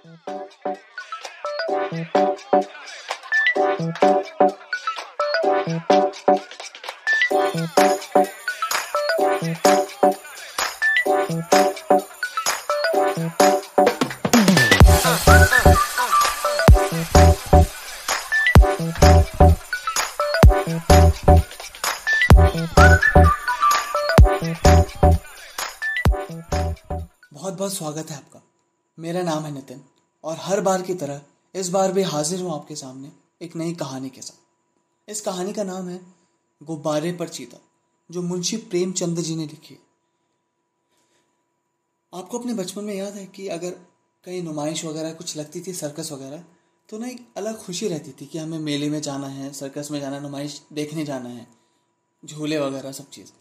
बहुत 0.00 0.14
बहुत 27.54 27.74
स्वागत 27.74 28.10
है 28.10 28.16
आपका। 28.16 28.42
मेरा 28.98 29.22
नाम 29.22 29.44
है 29.44 29.52
नितिन। 29.52 29.89
और 30.24 30.36
हर 30.36 30.60
बार 30.60 30.82
की 30.82 30.94
तरह 30.94 31.22
इस 31.54 31.68
बार 31.68 31.92
भी 31.92 32.02
हाजिर 32.02 32.42
हूँ 32.42 32.52
आपके 32.54 32.76
सामने 32.76 33.12
एक 33.42 33.56
नई 33.56 33.74
कहानी 33.74 34.10
के 34.10 34.22
साथ। 34.22 35.10
इस 35.10 35.20
कहानी 35.20 35.52
का 35.52 35.64
नाम 35.64 35.88
है 35.88 36.00
गुब्बारे 36.60 37.12
पर 37.12 37.28
चीता, 37.28 37.58
जो 38.10 38.22
मुंशी 38.22 38.56
प्रेमचंद 38.56 39.20
जी 39.20 39.36
ने 39.36 39.46
लिखी 39.46 39.74
है। 39.74 39.80
आपको 42.12 42.38
अपने 42.38 42.54
बचपन 42.54 42.84
में 42.84 42.94
याद 42.94 43.14
है 43.14 43.26
कि 43.26 43.46
अगर 43.48 43.70
कहीं 44.24 44.42
नुमाइश 44.42 44.84
वगैरह 44.84 45.12
कुछ 45.12 45.36
लगती 45.36 45.60
थी, 45.60 45.72
सर्कस 45.72 46.12
वगैरह 46.12 46.44
तो 46.88 46.98
ना 46.98 47.06
एक 47.06 47.26
अलग 47.36 47.58
खुशी 47.58 47.88
रहती 47.88 48.12
थी 48.12 48.26
कि 48.26 48.38
हमें 48.38 48.58
मेले 48.58 48.88
में 48.90 49.00
जाना 49.02 49.26
है, 49.26 49.52
सर्कस 49.52 49.88
में 49.90 50.00
जाना 50.00 50.18
नुमाइश 50.18 50.60
देखने 50.72 51.04
जाना 51.04 51.28
है, 51.28 51.46
झूले 52.24 52.58
वगैरह 52.58 52.92
सब 52.92 53.10
चीज़। 53.10 53.32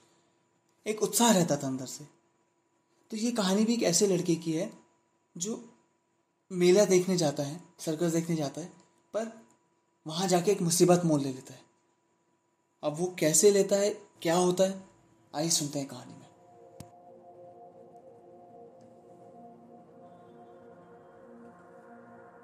एक 0.86 1.02
उत्साह 1.04 1.32
रहता 1.32 1.58
था 1.58 1.68
अंदर 1.68 1.86
से। 1.86 2.04
तो 3.12 3.18
ये 3.18 3.32
कहानी 3.32 3.66
भी 3.66 3.74
एक 3.74 3.84
ऐसे 3.84 4.08
लड़के 4.08 4.36
की 4.36 4.54
है, 4.54 4.72
जो 5.36 5.64
मेला 6.52 6.84
देखने 6.86 7.16
जाता 7.18 7.44
है 7.44 7.60
सर्कस 7.80 8.12
देखने 8.12 8.36
जाता 8.36 8.62
है, 8.62 8.68
पर 9.14 9.32
वहाँ 10.06 10.28
जाके 10.28 10.52
एक 10.52 10.62
मुसीबत 10.62 11.02
मोल 11.06 11.20
ले 11.22 11.32
लेता 11.32 11.54
है। 11.54 11.60
अब 12.84 12.96
वो 13.00 13.14
कैसे 13.20 13.52
लेता 13.52 13.76
है, 13.76 13.90
क्या 14.22 14.36
होता 14.36 14.64
है, 14.64 14.82
आइए 15.34 15.50
सुनते 15.50 15.80
हैं 15.80 15.88
कहानी 15.88 16.14
में। 16.14 16.28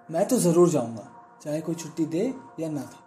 मैं 0.10 0.28
तो 0.28 0.38
ज़रूर 0.38 0.70
जाऊँगा, 0.70 1.10
चाहे 1.44 1.62
कोई 1.62 1.76
छुट्टी 1.76 2.06
दे 2.06 2.24
या 2.60 2.70
ना 2.70 2.82
दे। 2.84 3.04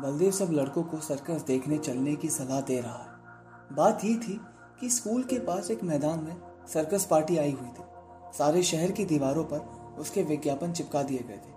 बलदेव 0.00 0.30
सब 0.32 0.52
लड़कों 0.52 0.82
को 0.82 1.00
सर्कस 1.00 1.42
देखने 1.42 1.78
चलने 1.78 2.14
की 2.16 2.28
सलाह 2.30 2.60
दे 2.62 2.80
रहा 2.80 3.02
है। 3.02 3.76
बात 3.76 4.04
ये 4.04 4.14
थी 4.18 4.38
कि 4.80 4.90
स्कूल 4.90 5.24
के 5.24 5.38
पास 5.38 5.70
एक 5.70 5.84
मैदान 5.84 6.24
में 6.24 6.36
सर्कस 6.68 7.06
पार्टी 7.06 7.36
आई 7.36 7.52
हुई 7.52 7.68
थी। 7.68 7.92
सारे 8.38 8.62
शहर 8.62 8.90
की 8.90 9.04
दीवारों 9.04 9.44
पर 9.44 9.60
उसके 9.98 10.22
विज्ञापन 10.22 10.72
चिपका 10.72 11.02
दिए 11.02 11.18
गए 11.18 11.34
थे। 11.34 11.52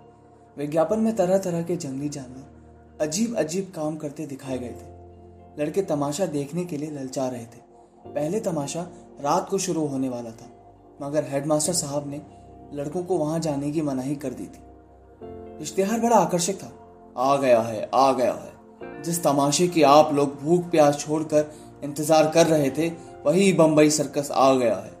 विज्ञापन 0.56 1.00
में 1.00 1.14
तरह 1.16 1.38
तरह 1.38 1.62
के 1.62 1.76
जंगली 1.76 2.08
जानवर 2.08 3.04
अजीब 3.04 3.36
अजीब 3.36 3.72
काम 3.76 3.96
करते 3.96 4.26
दिखाए 4.26 4.58
गए 4.58 4.68
थे। 4.68 5.62
लड़के 5.62 5.82
तमाशा 5.82 6.26
देखने 6.26 6.64
के 6.64 6.76
लिए 6.76 6.90
ललचा 6.90 7.28
रहे 7.28 7.44
थे। 7.44 7.66
पहले 8.06 8.40
तमाशा 8.40 8.86
रात 9.20 9.48
को 9.48 9.58
शुरू 9.58 9.86
होने 9.86 10.08
वाला 10.08 10.30
था, 10.30 10.50
मगर 11.02 11.24
हेडमास्टर 11.24 11.72
साहब 11.72 12.08
ने 12.10 12.20
लड़कों 12.74 13.02
को 13.02 13.18
वहाँ 13.18 13.38
जाने 13.38 13.70
की 13.70 13.82
मनाही 13.82 14.14
कर 14.16 14.30
दी 14.30 14.46
थी। 14.46 15.62
इश्तेहार 15.62 16.00
बड़ा 16.00 16.16
आकर्षक 16.16 16.54
था। 16.54 16.72
आ 17.16 17.36
गया 17.36 17.60
है, 17.60 17.88
आ 17.94 18.12
गया 18.12 18.32
है। 18.34 19.02
जिस 19.02 19.22
तमाशे 19.22 19.66
की 19.68 19.82
आप 19.82 20.12
लोग 20.14 20.34
भूख 20.40 20.70
प्यास 20.70 20.98
छोड़कर 20.98 21.50
इंतज़ार 21.84 22.30
कर 22.30 22.46
रहे 22.46 22.70
थे, 22.70 22.88
वही 23.26 23.52
बम्बई 23.52 23.90
सर्कस 23.90 24.30
आ 24.30 24.52
गया 24.54 24.76
है। 24.76 24.92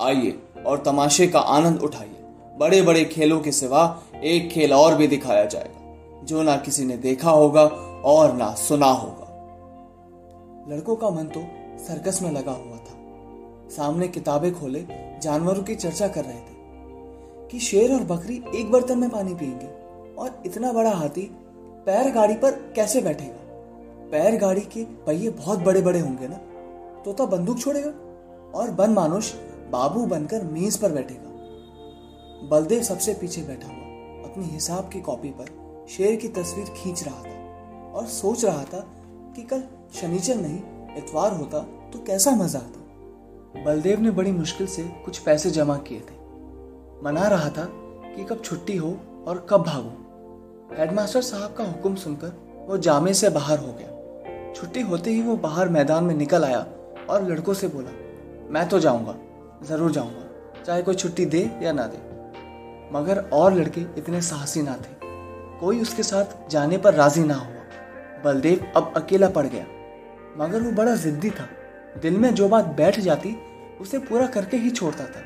आइए 0.00 0.30
और 0.64 0.78
तमाशे 0.78 1.26
का 1.26 1.38
आनंद 1.38 1.82
उठाइए। 1.82 2.24
बड़े 2.58 2.82
बड़े 2.82 3.04
खेलों 3.04 3.40
के 3.40 3.52
सिवा 3.52 4.02
एक 4.24 4.50
खेल 4.50 4.72
और 4.72 4.94
भी 4.94 5.06
दिखाया 5.06 5.44
जाएगा, 5.44 6.24
जो 6.24 6.42
ना 6.42 6.56
किसी 6.56 6.84
ने 6.84 6.96
देखा 6.96 7.30
होगा 7.30 7.64
और 8.04 8.32
ना 8.32 8.54
सुना 8.54 8.86
होगा। 8.86 9.24
लड़कों 10.68 10.96
का 10.96 11.10
मन 11.10 11.24
तो 11.24 11.40
सर्कस 11.84 12.22
में 12.22 12.30
लगा 12.30 12.52
हुआ 12.52 12.76
था। 12.76 12.94
सामने 13.76 14.08
किताबें 14.08 14.52
खोले 14.60 14.84
जानवरों 15.22 15.62
की 15.62 15.74
चर्चा 15.74 16.08
कर 16.08 16.24
रहे 16.24 16.40
थे 16.40 16.54
कि 17.50 17.58
शेर 17.58 17.92
और 17.92 18.02
बकरी 18.04 18.42
एक 18.54 18.70
बर्तन 18.72 18.98
में 18.98 19.10
पानी 19.10 19.34
पिएँगे 19.34 19.68
और 20.14 20.42
इतना 20.46 20.72
बड़ा 20.72 20.90
हाथी 20.90 21.30
पैर 21.86 22.10
गाड़ी 22.12 22.34
पर 22.34 22.50
कैसे 22.76 23.00
बैठेगा? 23.00 23.42
पैर 24.10 24.36
गाड़ी 24.36 24.60
के 24.60 24.84
पहिए 24.84 25.30
बहुत 25.30 25.58
बड़े 25.58 25.80
बड़े 25.82 26.00
होंगे 26.00 26.28
ना? 26.28 26.36
तोता 27.04 27.24
बंदूक 27.26 27.58
छोड़ेगा 27.58 27.90
और 28.58 28.70
बन 28.70 28.90
मानुष 28.90 29.32
बाबू 29.70 30.04
बनकर 30.06 30.44
मेज 30.44 30.76
पर 30.76 30.92
बैठेगा। 30.92 32.48
बलदेव 32.48 32.82
सबसे 32.82 33.14
पीछे 33.14 33.42
बैठा 33.42 33.68
हुआ, 33.68 34.30
अपनी 34.30 34.44
हिसाब 34.44 34.88
की 34.88 35.00
कॉपी 35.00 35.30
पर 35.30 35.86
शेर 35.90 36.16
की 36.16 36.28
तस्वीर 36.30 36.66
खींच 36.76 37.02
रहा 37.04 37.22
था 37.22 37.92
और 37.92 38.06
सोच 38.06 38.44
रहा 38.44 38.64
था 38.64 38.80
कि 39.36 39.42
कल 39.42 39.62
शनिचर 39.94 40.36
नहीं, 40.36 40.60
इतवार 40.98 41.32
होता 41.32 41.58
तो 41.92 41.98
कैसा 41.98 42.30
मज़ा 42.32 42.58
आता। 42.58 43.64
बलदेव 43.64 44.00
ने 44.00 44.10
बड़ी 44.10 44.32
मुश्किल 44.32 44.66
से 44.66 44.82
कुछ 45.04 45.18
पैसे 45.18 45.50
जमा 45.50 45.76
किए 45.88 46.00
थे। 46.00 46.14
मना 47.04 47.26
रहा 47.28 47.48
था 47.48 47.64
कि 48.06 48.24
कब 48.24 48.42
छुट्टी 48.44 48.76
हो 48.76 48.96
और 49.28 49.46
कब 49.50 49.62
भागो। 49.62 50.76
हेडमास्टर 50.78 51.22
साहब 51.22 51.54
का 51.54 51.64
हुक्म 51.64 51.94
सुनकर 51.94 52.64
वो 52.68 52.78
जामे 52.78 53.14
से 53.14 53.28
बाहर 53.30 53.58
हो 53.58 53.72
गया। 53.72 54.52
छुट्टी 54.52 54.80
होते 54.80 55.10
ही 55.10 55.22
वो 55.22 55.36
बाहर 55.38 55.68
मैदान 55.68 56.04
में 56.04 56.14
निकल 56.14 56.44
आया 56.44 56.66
और 57.10 57.28
लड़कों 57.30 57.54
से 57.54 57.68
बोला, 57.68 57.90
मैं 58.50 58.68
तो 58.68 58.78
जाऊँगा। 58.78 59.14
ज़रूर 59.62 59.90
जाऊँगा, 59.90 60.62
चाहे 60.64 60.82
कोई 60.82 60.94
छुट्टी 60.94 61.24
दे 61.26 61.50
या 61.62 61.72
ना 61.72 61.86
दे। 61.86 61.98
मगर 62.92 63.18
और 63.32 63.54
लड़के 63.54 63.80
इतने 63.98 64.20
साहसी 64.22 64.62
ना 64.62 64.76
थे। 64.76 64.94
कोई 65.60 65.80
उसके 65.80 66.02
साथ 66.02 66.50
जाने 66.50 66.78
पर 66.78 66.94
राज़ी 66.94 67.24
ना 67.24 67.34
हुआ। 67.34 68.22
बलदेव 68.24 68.72
अब 68.76 68.92
अकेला 68.96 69.28
पड़ 69.28 69.46
गया। 69.46 69.64
मगर 70.36 70.62
वो 70.62 70.70
बड़ा 70.70 70.94
जिद्दी 70.96 71.30
था। 71.30 71.48
दिल 72.02 72.16
में 72.16 72.34
जो 72.34 72.48
बात 72.48 72.64
बैठ 72.64 73.00
जाती, 73.00 73.36
उसे 73.80 73.98
पूरा 73.98 74.26
करके 74.26 74.56
ही 74.56 74.70
छोड़ता 74.70 75.04
था। 75.04 75.22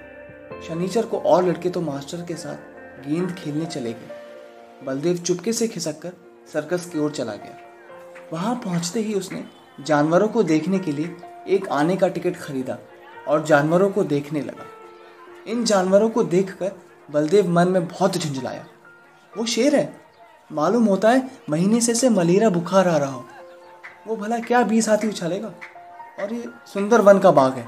शनिचर 0.69 1.07
को 1.07 1.19
और 1.19 1.45
लड़के 1.45 1.71
तो 1.71 1.81
मास्टर 1.81 2.23
के 2.23 2.35
साथ 2.35 3.09
गेंद 3.09 3.33
खेलने 3.33 3.67
चले 3.67 3.93
गए। 3.93 4.87
बलदेव 4.87 5.17
चुपके 5.17 5.53
से 5.53 5.69
खिसक 5.69 5.99
कर 5.99 6.13
सर्कस 6.53 6.87
की 6.87 6.99
ओर 6.99 7.11
चला 7.11 7.33
गया। 7.33 7.57
वहाँ 8.33 8.55
पहुँचते 8.55 9.01
ही 9.01 9.15
उसने 9.15 9.45
जानवरों 9.81 10.29
को 10.29 10.43
देखने 10.43 10.79
के 10.79 10.93
लिए 10.93 11.17
एक 11.49 11.69
आने 11.69 11.97
का 11.97 12.09
टिकट 12.09 12.37
खरीदा। 12.37 12.79
और 13.31 13.45
जानवरों 13.45 13.91
को 13.91 14.05
देखने 14.05 14.41
लगा। 14.41 14.65
इन 15.47 15.65
जानवरों 15.65 16.11
को 16.11 16.25
देखकर 16.25 16.73
बलदेव 17.11 17.51
मन 17.51 17.69
में 17.69 17.89
बहुत 17.89 18.17
झुंझलाया। 18.17 18.67
वो 19.39 19.47
शेर 19.47 19.77
है। 19.77 20.01
मालूम 20.53 20.85
होता 20.85 21.11
है 21.11 21.31
महीने 21.51 21.81
से 21.81 21.95
से 21.95 22.09
मलेरिया 22.09 22.51
बुखार 22.51 22.89
आ 22.89 22.97
रहा 22.97 23.13
हो। 23.13 23.25
वो 24.07 24.17
भला 24.17 24.39
क्या 24.39 24.63
बीस 24.63 24.89
हाथी 24.89 25.09
उछालेगा? 25.09 25.49
और 26.21 26.33
ये 26.33 26.45
सुंदर 26.67 27.01
वन 27.01 27.19
का 27.19 27.31
बाग 27.31 27.53
है। 27.53 27.67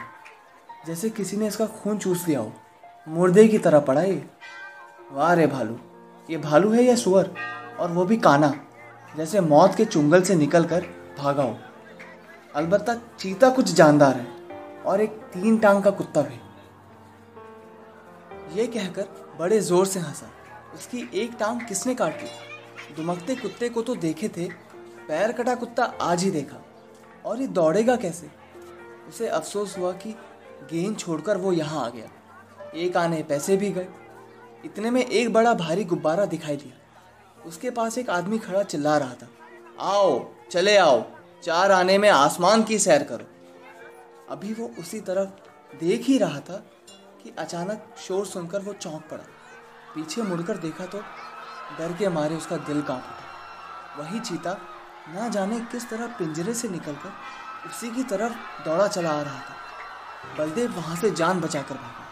जैसे 0.87 1.11
किसी 1.11 1.37
ने 1.37 1.47
इसका 1.47 1.67
खून 1.67 1.99
चूस 1.99 2.29
लिया 2.29 2.41
हो। 2.41 2.53
मुर्दे 3.09 3.49
की 3.49 3.59
तरह 3.59 3.81
पड़ा 3.81 4.03
ये। 4.03 4.27
वाह 5.13 5.33
रे 5.33 5.47
भालू। 5.47 5.79
ये 6.31 6.37
भालू 6.37 6.71
है 6.71 6.83
या 6.83 6.97
सुअर? 6.97 7.31
और 7.81 7.91
वो 7.91 8.05
भी 8.05 8.17
काना 8.17 8.55
जैसे 9.17 9.41
मौत 9.41 9.75
के 9.75 9.85
चुंगल 9.85 10.23
से 10.23 10.35
निकल 10.35 10.65
कर 10.65 10.87
भागा 11.19 11.43
हो। 11.43 11.59
अलबत्ता 12.57 12.95
चीता 12.95 13.51
कुछ 13.51 13.73
जानदार 13.73 14.15
है। 14.15 14.42
और 14.87 15.01
एक 15.01 15.11
तीन 15.33 15.59
टांग 15.59 15.83
का 15.83 15.91
कुत्ता 15.91 16.23
भी। 16.23 16.41
ये 18.59 18.67
कहकर 18.67 19.37
बड़े 19.39 19.61
ज़ोर 19.61 19.87
से 19.87 20.01
हंसा। 20.01 20.27
उसकी 20.75 21.09
एक 21.15 21.37
टांग 21.41 21.61
किसने 21.61 21.95
काटी 21.95 22.95
दुमकते 22.97 23.35
कुत्ते 23.37 23.69
को 23.69 23.83
तो 23.83 23.95
देखे 23.95 24.29
थे, 24.29 24.49
पैर 25.09 25.33
कटा 25.33 25.55
कुत्ता 25.55 25.85
आज 25.85 26.23
ही 26.25 26.31
देखा। 26.31 26.57
और 27.25 27.41
ये 27.41 27.47
दौड़ेगा 27.47 27.97
कैसे? 27.97 28.31
उसे 29.09 29.29
अफसोस 29.29 29.79
हुआ 29.79 29.93
कि 29.93 30.11
गेंद 30.73 30.99
छोड़कर 30.99 31.37
वो 31.37 31.53
यहाँ 31.53 31.85
आ 31.85 31.89
गया। 31.89 32.09
एक 32.75 32.97
आने 32.97 33.23
पैसे 33.23 33.57
भी 33.57 33.71
गए। 33.71 33.89
इतने 34.65 34.91
में 34.91 35.05
एक 35.05 35.33
बड़ा 35.33 35.55
भारी 35.55 35.85
गुब्बारा 35.85 36.25
दिखाई 36.25 36.57
दिया। 36.57 37.47
उसके 37.47 37.71
पास 37.71 37.99
एक 37.99 38.11
आदमी 38.11 38.39
खड़ा 38.39 38.63
चिल्ला 38.63 38.97
रहा 38.99 39.15
था। 39.15 39.29
आओ, 39.81 40.25
चले 40.51 40.77
आओ। 40.77 41.03
चार 41.43 41.73
आने 41.73 41.99
में 41.99 42.09
आसमान 42.09 42.63
की 42.63 42.79
सैर 42.79 43.03
करो। 43.03 43.25
अभी 44.31 44.55
वो 44.55 44.71
उसी 44.79 45.01
तरफ़ 45.01 45.29
देख 45.77 46.07
ही 46.07 46.19
रहा 46.19 46.41
था 46.41 46.57
कि 47.23 47.35
अचानक 47.39 47.95
शोर 47.99 48.27
सुनकर 48.27 48.61
वो 48.61 48.73
चौंक 48.73 49.03
पड़ा। 49.11 49.25
पीछे 49.95 50.23
मुड़कर 50.23 50.57
देखा 50.57 50.87
तो 50.87 50.99
डर 51.79 51.93
के 51.93 52.09
मारे 52.09 52.37
उसका 52.37 52.57
दिल 52.57 52.83
काँप 52.83 53.03
उठा। 53.03 54.03
वही 54.03 54.21
चीता 54.21 54.59
ना 55.15 55.29
जाने 55.29 55.61
किस 55.61 55.91
तरह 55.91 56.07
पिंजरे 56.07 56.55
से 56.55 56.69
निकलकर 56.69 57.13
उसी 57.67 57.91
की 57.91 58.03
तरफ़ 58.03 58.33
दौड़ा 58.65 58.89
चला 58.89 59.11
आ 59.11 59.23
रहा 59.23 59.39
था। 59.39 59.57
बलदेव 60.39 60.73
वहाँ 60.73 60.97
से 60.97 61.11
जान 61.11 61.41
बचाकर 61.41 61.75
भागा। 61.75 62.07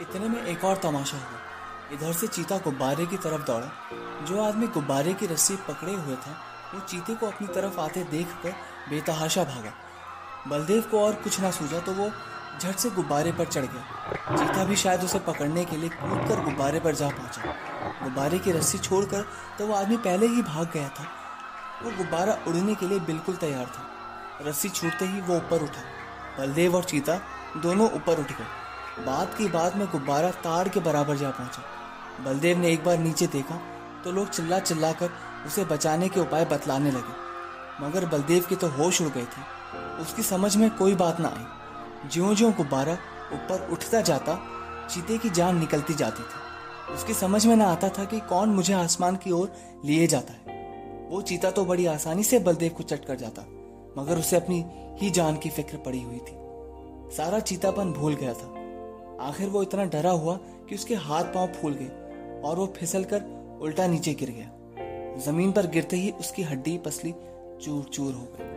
इतने 0.00 0.28
में 0.28 0.42
एक 0.42 0.64
और 0.64 0.76
तमाशा 0.76 1.16
हुआ। 1.16 1.38
इधर 1.92 2.12
से 2.12 2.26
चीता 2.26 2.58
गुब्बारे 2.58 3.06
की 3.06 3.16
तरफ़ 3.16 3.42
दौड़ा। 3.42 3.70
जो 4.24 4.42
आदमी 4.42 4.66
गुब्बारे 4.66 5.14
की 5.14 5.26
रस्सी 5.26 5.56
पकड़े 5.56 5.94
हुए 5.94 6.16
था, 6.16 6.36
वो 6.74 6.80
चीते 6.80 7.14
को 7.14 7.26
अपनी 7.26 7.48
तरफ़ 7.48 7.80
आते 7.80 8.04
देख 8.04 8.26
कर 8.42 8.50
बेतहाशा 8.88 9.44
भागा। 9.44 9.72
बलदेव 10.48 10.82
को 10.90 11.00
और 11.00 11.14
कुछ 11.14 11.40
ना 11.40 11.50
सूझा 11.50 11.78
तो 11.78 11.92
वो 11.92 12.10
झट 12.60 12.76
से 12.76 12.90
गुब्बारे 12.90 13.32
पर 13.32 13.44
चढ़ 13.46 13.64
गया। 13.64 14.36
चीता 14.36 14.64
भी 14.64 14.76
शायद 14.76 15.02
उसे 15.04 15.18
पकड़ने 15.18 15.64
के 15.64 15.76
लिए 15.76 15.88
कूद 15.90 16.28
कर 16.28 16.40
गुब्बारे 16.44 16.80
पर 16.80 16.94
जा 16.94 17.08
पहुँचा। 17.08 17.54
गुब्बारे 18.02 18.38
की 18.38 18.52
रस्सी 18.52 18.78
छोड़कर 18.78 19.24
तो 19.58 19.66
वो 19.66 19.74
आदमी 19.74 19.96
पहले 19.98 20.26
ही 20.26 20.42
भाग 20.44 20.70
गया 20.74 20.88
था। 20.88 21.06
वो 21.82 21.90
गुब्बारा 21.96 22.38
उड़ने 22.48 22.74
के 22.74 22.86
लिए 22.86 23.00
बिल्कुल 23.00 23.36
तैयार 23.36 23.66
था। 23.66 24.48
रस्सी 24.48 24.68
छूटते 24.68 25.04
ही 25.04 25.20
वो 25.20 25.36
ऊपर 25.36 25.62
उठा। 25.62 25.82
बलदेव 26.38 26.76
और 26.76 26.84
चीता 26.84 27.20
दोनों 27.56 27.90
ऊपर 27.90 28.20
उठ 28.20 28.32
गए। 28.32 29.04
बात 29.04 29.34
की 29.34 29.48
बात 29.48 29.76
में 29.76 29.86
गुब्बारा 29.86 30.30
ताड़ 30.40 30.68
के 30.68 30.80
बराबर 30.80 31.16
जा 31.16 31.30
पहुँचा। 31.30 31.62
बलदेव 32.24 32.58
ने 32.58 32.72
एक 32.72 32.84
बार 32.84 32.98
नीचे 32.98 33.26
देखा 33.26 33.60
तो 34.04 34.12
लोग 34.12 34.30
चिल्ला 34.30 34.58
चिल्ला 34.60 34.92
कर 34.92 35.10
उसे 35.46 35.64
बचाने 35.66 36.08
के 36.08 36.20
उपाय 36.20 36.44
बतलाने 36.44 36.90
लगे। 36.90 37.84
मगर 37.84 38.06
बलदेव 38.08 38.46
के 38.48 38.56
तो 38.56 38.68
होश 38.72 39.00
उड़ 39.02 39.08
गए 39.08 39.24
थे। 39.26 39.57
उसकी 40.00 40.22
समझ 40.22 40.56
में 40.56 40.68
कोई 40.70 40.94
बात 40.94 41.20
ना 41.20 41.28
आई। 41.28 42.08
ज्यो 42.08 42.34
ज्यो 42.34 42.50
गुब्बारा 42.50 42.92
ऊपर 43.32 43.68
उठता 43.72 44.00
जाता, 44.00 44.38
चीते 44.90 45.18
की 45.18 45.30
जान 45.30 45.58
निकलती 45.58 45.94
जाती 45.94 46.22
थी। 46.22 46.94
उसकी 46.94 47.14
समझ 47.14 47.46
में 47.46 47.56
ना 47.56 47.66
आता 47.66 47.88
था 47.88 48.04
कि 48.04 48.20
कौन 48.20 48.48
मुझे 48.48 48.74
आसमान 48.74 49.16
की 49.16 49.30
ओर 49.30 49.52
लिए 49.84 50.06
जाता 50.06 50.32
है। 50.32 50.56
वो 51.10 51.20
चीता 51.22 51.50
तो 51.50 51.64
बड़ी 51.64 51.86
आसानी 51.86 52.24
से 52.24 52.38
बलदेव 52.38 52.72
को 52.72 52.82
चट 52.82 53.04
कर 53.04 53.16
जाता, 53.16 53.42
मगर 53.98 54.18
उसे 54.18 54.36
अपनी 54.36 54.64
ही 55.00 55.10
जान 55.10 55.36
की 55.36 55.50
फ़िक्र 55.50 55.76
पड़ी 55.76 56.02
हुई 56.02 56.18
थी। 56.18 56.36
सारा 57.16 57.38
चीतापन 57.40 57.92
भूल 57.92 58.14
गया 58.14 58.32
था। 58.32 58.54
आखिर 59.20 59.48
वो 59.48 59.62
इतना 59.62 59.84
डरा 59.84 60.10
हुआ 60.10 60.36
कि 60.68 60.74
उसके 60.74 60.94
हाथ 60.94 61.24
पाँव 61.24 61.52
फूल 61.52 61.74
गए 61.74 62.40
और 62.44 62.56
वो 62.56 62.66
फिसल 62.76 63.04
कर 63.04 63.22
उल्टा 63.62 63.86
नीचे 63.86 64.14
गिर 64.14 64.30
गया। 64.30 65.16
ज़मीन 65.24 65.52
पर 65.52 65.66
गिरते 65.66 65.96
ही 65.96 66.10
उसकी 66.10 66.42
हड्डी 66.42 66.76
पसली 66.78 67.12
चूर 67.62 67.84
चूर 67.84 68.12
हो 68.14 68.28
गई। 68.32 68.56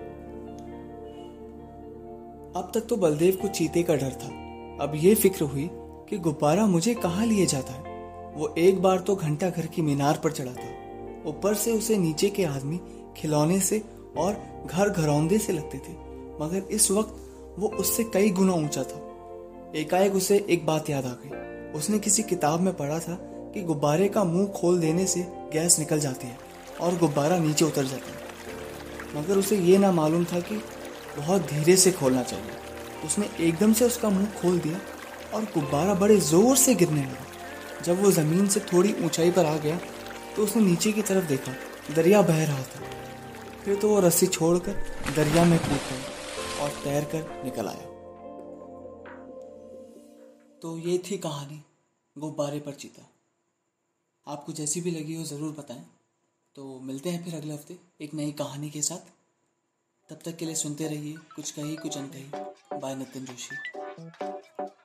अब 2.55 2.71
तक 2.73 2.81
तो 2.81 2.95
बलदेव 2.95 3.37
को 3.41 3.47
चीते 3.47 3.83
का 3.83 3.95
डर 3.95 4.11
था। 4.11 4.27
अब 4.83 4.91
ये 4.95 5.13
फ़िक्र 5.15 5.43
हुई 5.43 5.69
कि 6.09 6.17
गुब्बारा 6.17 6.65
मुझे 6.65 6.93
कहाँ 6.93 7.25
लिए 7.25 7.45
जाता 7.45 7.73
है। 7.73 8.33
वो 8.35 8.53
एक 8.57 8.81
बार 8.81 8.99
तो 8.99 9.15
घंटा 9.15 9.49
घर 9.49 9.65
की 9.65 9.81
मीनार 9.81 10.19
पर 10.23 10.31
चढ़ा 10.31 10.51
था। 10.51 11.29
ऊपर 11.29 11.53
से 11.53 11.71
उसे 11.71 11.97
नीचे 11.97 12.29
के 12.29 12.43
आदमी 12.43 12.79
खिलौने 13.17 13.59
से 13.59 13.81
और 14.17 14.37
घर 14.71 14.89
घरौंदे 14.89 15.37
से 15.37 15.53
लगते 15.53 15.77
थे। 15.77 15.93
मगर 16.43 16.67
इस 16.71 16.91
वक्त 16.91 17.15
वो 17.59 17.67
उससे 17.67 18.03
कई 18.03 18.29
गुना 18.29 18.53
ऊँचा 18.53 18.83
था। 18.83 18.99
एकाएक 19.75 20.15
उसे 20.15 20.45
एक 20.49 20.65
बात 20.65 20.89
याद 20.89 21.05
आ 21.05 21.13
गई। 21.23 21.71
उसने 21.79 21.99
किसी 21.99 22.23
किताब 22.23 22.59
में 22.59 22.73
पढ़ा 22.73 22.99
था 22.99 23.17
कि 23.53 23.61
गुब्बारे 23.61 24.09
का 24.09 24.23
मुँह 24.23 24.47
खोल 24.47 24.79
देने 24.79 25.05
से 25.05 25.21
गैस 25.53 25.79
निकल 25.79 25.99
जाती 25.99 26.27
है 26.27 26.37
और 26.81 26.97
गुब्बारा 26.97 27.37
नीचे 27.37 27.65
उतर 27.65 27.85
जाता 27.85 28.11
है। 28.11 28.19
मगर 29.15 29.37
उसे 29.37 29.57
ये 29.57 29.77
ना 29.77 29.91
मालूम 29.91 30.25
था 30.25 30.39
कि 30.39 30.61
बहुत 31.17 31.41
धीरे 31.49 31.75
से 31.77 31.91
खोलना 31.91 32.23
चाहिए। 32.23 32.51
उसने 33.05 33.29
एकदम 33.39 33.73
से 33.73 33.85
उसका 33.85 34.09
मुँह 34.09 34.31
खोल 34.33 34.59
दिया 34.59 34.79
और 35.33 35.43
गुब्बारा 35.53 35.93
बड़े 35.95 36.17
ज़ोर 36.21 36.55
से 36.57 36.75
गिरने 36.75 37.01
लगा। 37.01 37.83
जब 37.83 38.01
वो 38.03 38.11
ज़मीन 38.11 38.47
से 38.47 38.59
थोड़ी 38.71 38.93
ऊंचाई 39.05 39.31
पर 39.31 39.45
आ 39.45 39.57
गया 39.57 39.79
तो 40.35 40.43
उसने 40.43 40.61
नीचे 40.63 40.91
की 40.91 41.01
तरफ़ 41.01 41.27
देखा, 41.27 41.53
दरिया 41.95 42.21
बह 42.21 42.43
रहा 42.45 42.63
था। 42.63 42.89
फिर 43.63 43.75
तो 43.75 43.89
वो 43.89 43.99
रस्सी 43.99 44.27
छोड़कर 44.27 44.83
दरिया 45.15 45.43
में 45.45 45.57
कूद 45.59 45.79
गया 45.89 46.63
और 46.63 46.69
तैर 46.83 47.03
कर 47.05 47.41
निकल 47.45 47.67
आया। 47.67 47.89
तो 50.61 50.77
ये 50.79 50.97
थी 51.05 51.17
कहानी 51.19 51.61
गुब्बारे 52.15 52.59
पर 52.59 52.73
चीता। 52.73 53.07
आपको 54.27 54.53
जैसी 54.53 54.81
भी 54.81 54.91
लगी 54.91 55.15
हो 55.15 55.23
ज़रूर 55.25 55.51
बताएँ। 55.59 55.83
तो 56.55 56.79
मिलते 56.83 57.09
हैं 57.09 57.23
फिर 57.23 57.35
अगले 57.35 57.53
हफ़्ते 57.53 57.77
एक 58.01 58.13
नई 58.13 58.31
कहानी 58.39 58.69
के 58.69 58.81
साथ। 58.81 59.11
तब 60.11 60.19
तक 60.25 60.35
के 60.37 60.45
लिए 60.45 60.55
सुनते 60.55 60.87
रहिए 60.87 61.17
कुछ 61.35 61.51
कही, 61.51 61.75
कुछ 61.75 61.97
अनकही। 61.97 62.79
Bye 62.79 62.95
Nitin 62.95 63.25
Joshi 63.25 63.55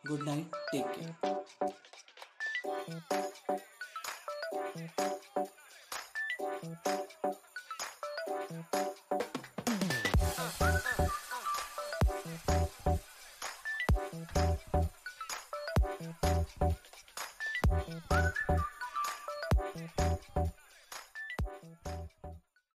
good 0.09 0.23
night 0.23 0.57
take 0.73 0.85
care 0.91 1.35